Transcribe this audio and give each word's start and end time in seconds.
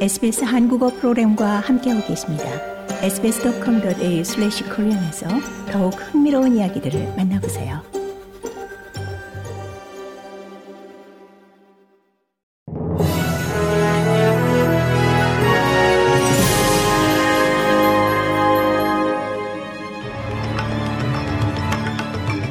SBS 0.00 0.44
한국어 0.44 0.88
프로그램과 0.88 1.60
함께하고 1.60 2.06
계십니다. 2.06 2.44
sbs.com.au/korean에서 3.02 5.28
더욱 5.70 5.92
흥미로운 5.92 6.56
이야기들을 6.56 7.16
만나보세요. 7.18 7.82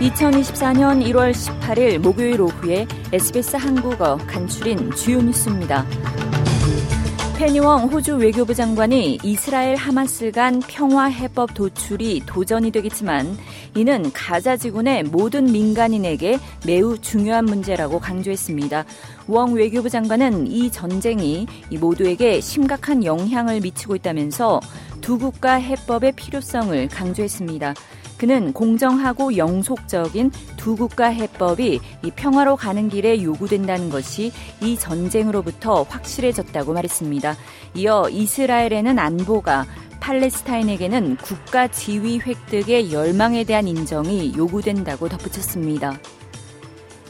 (2024년 0.00 1.02
1월 1.02 1.32
18일) 1.32 1.98
목요일 1.98 2.42
오후에 2.42 2.86
SBS 3.10 3.56
한국어 3.56 4.18
간추린 4.18 4.92
주요 4.92 5.22
뉴스입니다. 5.22 5.86
페니웡 7.38 7.90
호주 7.92 8.16
외교부 8.16 8.52
장관이 8.52 9.20
이스라엘 9.22 9.76
하마스 9.76 10.32
간 10.32 10.58
평화 10.58 11.04
해법 11.04 11.54
도출이 11.54 12.22
도전이 12.26 12.72
되겠지만 12.72 13.38
이는 13.76 14.10
가자 14.12 14.56
지구 14.56 14.80
의 14.84 15.04
모든 15.04 15.44
민간인에게 15.44 16.40
매우 16.66 16.98
중요한 16.98 17.44
문제라고 17.44 18.00
강조했습니다. 18.00 18.84
웡 19.28 19.52
외교부 19.52 19.88
장관은 19.88 20.48
이 20.48 20.72
전쟁이 20.72 21.46
모두에게 21.78 22.40
심각한 22.40 23.04
영향을 23.04 23.60
미치고 23.60 23.94
있다면서 23.94 24.58
두 25.00 25.16
국가 25.16 25.54
해법의 25.54 26.16
필요성을 26.16 26.88
강조했습니다. 26.88 27.74
그는 28.18 28.52
공정하고 28.52 29.36
영속적인 29.36 30.32
두 30.56 30.76
국가 30.76 31.06
해법이 31.06 31.80
이 32.02 32.10
평화로 32.10 32.56
가는 32.56 32.88
길에 32.88 33.22
요구된다는 33.22 33.90
것이 33.90 34.32
이 34.60 34.76
전쟁으로부터 34.76 35.84
확실해졌다고 35.84 36.72
말했습니다. 36.72 37.36
이어 37.74 38.08
이스라엘에는 38.10 38.98
안보가 38.98 39.66
팔레스타인에게는 40.00 41.16
국가 41.16 41.68
지위 41.68 42.18
획득의 42.18 42.92
열망에 42.92 43.44
대한 43.44 43.68
인정이 43.68 44.34
요구된다고 44.36 45.08
덧붙였습니다. 45.08 45.98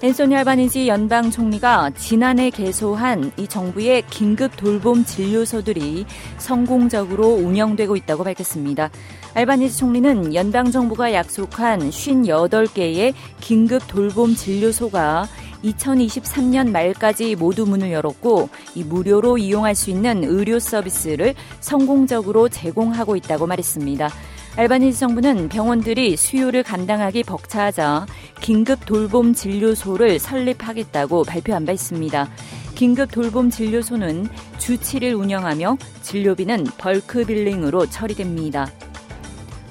앤소니 0.01 0.37
알바니지 0.37 0.87
연방 0.87 1.29
총리가 1.29 1.91
지난해 1.97 2.51
개소한 2.51 3.33
이 3.37 3.49
정부의 3.49 4.05
긴급 4.09 4.57
돌봄 4.57 5.05
진료소들이 5.05 6.07
성공적으로 6.39 7.27
운영되고 7.27 7.97
있다고 7.97 8.23
밝혔습니다. 8.23 8.91
알바니지 9.35 9.77
총리는 9.77 10.37
연방 10.37 10.71
정부가 10.71 11.13
약속한 11.13 11.91
58개의 11.91 13.13
긴급 13.41 13.89
돌봄 13.89 14.37
진료소가 14.37 15.27
2023년 15.65 16.71
말까지 16.71 17.35
모두 17.35 17.67
문을 17.67 17.91
열었고 17.91 18.51
이 18.77 18.85
무료로 18.85 19.39
이용할 19.39 19.75
수 19.75 19.91
있는 19.91 20.23
의료 20.23 20.61
서비스를 20.61 21.35
성공적으로 21.59 22.49
제공하고 22.49 23.17
있다고 23.17 23.49
말했습니다. 23.49 24.11
알바니지 24.59 24.99
정부는 24.99 25.49
병원들이 25.49 26.17
수요를 26.17 26.65
감당하기 26.65 27.23
벅차하자 27.23 28.07
긴급 28.49 28.87
돌봄 28.87 29.35
진료소를 29.35 30.19
설립하겠다고 30.19 31.25
발표한 31.25 31.67
바 31.67 31.73
있습니다. 31.73 32.31
긴급 32.75 33.11
돌봄 33.13 33.51
진료소는 33.51 34.27
주 34.57 34.79
7일 34.79 35.21
운영하며 35.21 35.77
진료비는 36.01 36.65
벌크 36.79 37.27
빌링으로 37.27 37.85
처리됩니다. 37.91 38.73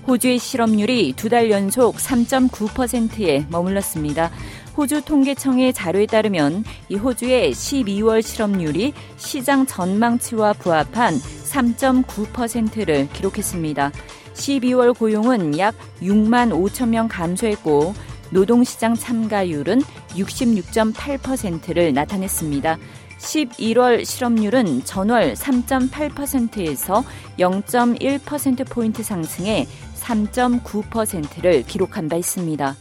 호주의 0.06 0.38
실업률이 0.38 1.14
두 1.14 1.28
달 1.28 1.50
연속 1.50 1.96
3.9%에 1.96 3.48
머물렀습니다. 3.50 4.30
호주 4.78 5.02
통계청의 5.06 5.74
자료에 5.74 6.06
따르면 6.06 6.64
이 6.90 6.98
호주의 6.98 7.52
12월 7.52 8.22
실업률이 8.22 8.94
시장 9.18 9.66
전망치와 9.66 10.54
부합한 10.54 11.16
3.9%를 11.16 13.10
기록했습니다. 13.12 13.92
12월 14.36 14.96
고용은 14.96 15.58
약 15.58 15.74
6만 16.00 16.52
5천 16.52 16.90
명 16.90 17.08
감소했고 17.08 17.96
노동시장 18.32 18.96
참가율은 18.96 19.82
66.8%를 20.10 21.94
나타냈습니다. 21.94 22.78
11월 23.18 24.06
실업률은 24.06 24.84
전월 24.86 25.34
3.8%에서 25.34 27.04
0.1%포인트 27.40 29.04
상승해 29.04 29.68
3.9%를 29.96 31.64
기록한 31.64 32.10
바 32.10 32.16
있습니다. 32.16 32.76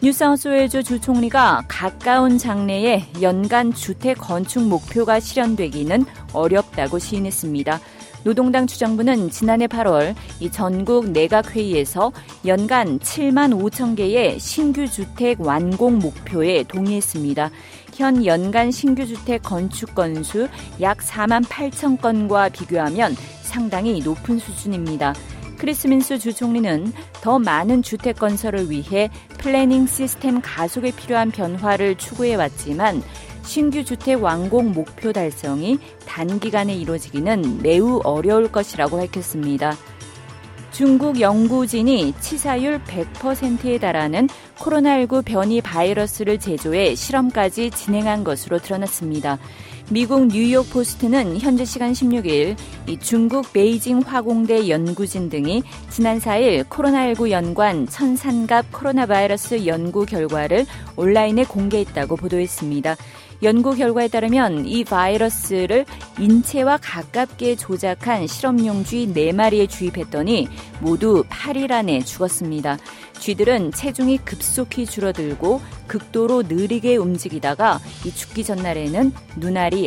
뉴사우스웨일즈 0.00 0.84
주 0.84 1.00
총리가 1.00 1.64
가까운 1.66 2.38
장래에 2.38 3.04
연간 3.20 3.72
주택 3.72 4.18
건축 4.18 4.62
목표가 4.62 5.18
실현되기는 5.18 6.04
어렵다고 6.32 7.00
시인했습니다. 7.00 7.80
노동당 8.24 8.66
추정부는 8.66 9.30
지난해 9.30 9.66
8월 9.66 10.14
이 10.40 10.50
전국 10.50 11.10
내각회의에서 11.10 12.12
연간 12.46 12.98
7만 12.98 13.58
5천 13.58 13.96
개의 13.96 14.38
신규 14.38 14.88
주택 14.88 15.40
완공 15.40 15.98
목표에 15.98 16.64
동의했습니다. 16.64 17.50
현 17.94 18.24
연간 18.24 18.70
신규 18.70 19.06
주택 19.06 19.42
건축 19.42 19.94
건수 19.94 20.48
약 20.80 20.98
4만 20.98 21.44
8천 21.44 22.00
건과 22.00 22.48
비교하면 22.48 23.16
상당히 23.42 24.00
높은 24.00 24.38
수준입니다. 24.38 25.14
크리스 25.58 25.92
민스 25.92 26.18
주 26.18 26.32
총리는 26.32 26.92
더 27.20 27.38
많은 27.38 27.82
주택 27.82 28.18
건설을 28.18 28.70
위해 28.70 29.10
planning 29.38 29.86
시스템 29.86 30.40
가속에 30.40 30.92
필요한 30.92 31.32
변화를 31.32 31.96
추구해 31.96 32.36
왔지만 32.36 33.02
신규 33.48 33.82
주택 33.82 34.22
완공 34.22 34.72
목표 34.72 35.10
달성이 35.10 35.78
단기간에 36.06 36.74
이루어지기는 36.74 37.62
매우 37.62 37.98
어려울 38.04 38.52
것이라고 38.52 38.98
밝혔습니다. 38.98 39.74
중국 40.70 41.18
연구진이 41.18 42.12
치사율 42.20 42.78
100%에 42.84 43.78
달하는 43.78 44.28
코로나19 44.58 45.24
변이 45.24 45.62
바이러스를 45.62 46.38
제조해 46.38 46.94
실험까지 46.94 47.70
진행한 47.70 48.22
것으로 48.22 48.58
드러났습니다. 48.58 49.38
미국 49.90 50.26
뉴욕 50.26 50.68
포스트는 50.68 51.38
현재 51.40 51.64
시간 51.64 51.92
16일 51.92 52.56
이 52.86 52.98
중국 52.98 53.54
베이징 53.54 54.00
화공대 54.00 54.68
연구진 54.68 55.30
등이 55.30 55.62
지난 55.88 56.18
4일 56.18 56.64
코로나19 56.64 57.30
연관 57.30 57.86
천산갑 57.86 58.70
코로나 58.70 59.06
바이러스 59.06 59.64
연구 59.66 60.04
결과를 60.04 60.66
온라인에 60.96 61.44
공개했다고 61.44 62.16
보도했습니다. 62.16 62.96
연구 63.42 63.74
결과에 63.74 64.08
따르면 64.08 64.66
이 64.66 64.84
바이러스를 64.84 65.86
인체와 66.18 66.78
가깝게 66.82 67.54
조작한 67.56 68.26
실험용 68.26 68.84
쥐 68.84 69.06
4마리에 69.06 69.70
주입했더니 69.70 70.48
모두 70.80 71.24
8일 71.30 71.70
안에 71.70 72.00
죽었습니다. 72.00 72.78
쥐들은 73.20 73.72
체중이 73.72 74.18
급속히 74.18 74.86
줄어들고 74.86 75.60
극도로 75.86 76.42
느리게 76.42 76.96
움직이다가 76.96 77.80
이 78.04 78.10
죽기 78.10 78.42
전날에는 78.44 79.12
눈알이 79.36 79.86